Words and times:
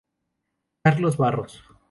Carlos 0.83 1.15
Barros 1.15 1.61